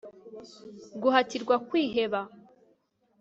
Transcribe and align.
guhatirwa 1.01 1.55
kwiheba 1.67 2.19